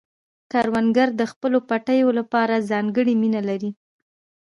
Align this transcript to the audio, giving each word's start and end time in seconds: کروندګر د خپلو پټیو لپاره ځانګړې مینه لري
کروندګر 0.51 1.09
د 1.19 1.21
خپلو 1.31 1.57
پټیو 1.69 2.09
لپاره 2.19 2.65
ځانګړې 2.71 3.13
مینه 3.21 3.41
لري 3.49 3.71